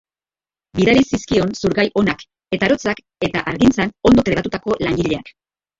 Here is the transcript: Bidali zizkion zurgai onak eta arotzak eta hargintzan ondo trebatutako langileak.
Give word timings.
Bidali 0.79 1.03
zizkion 1.09 1.53
zurgai 1.61 1.85
onak 2.03 2.25
eta 2.59 2.69
arotzak 2.71 3.05
eta 3.29 3.47
hargintzan 3.53 3.95
ondo 4.13 4.29
trebatutako 4.31 4.81
langileak. 4.89 5.37